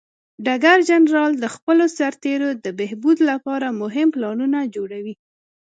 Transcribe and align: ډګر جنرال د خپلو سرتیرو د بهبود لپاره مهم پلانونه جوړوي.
ډګر 0.45 0.79
جنرال 0.89 1.31
د 1.39 1.45
خپلو 1.55 1.85
سرتیرو 1.97 2.49
د 2.63 2.67
بهبود 2.79 3.17
لپاره 3.29 3.67
مهم 3.81 4.07
پلانونه 4.15 4.59
جوړوي. 4.75 5.15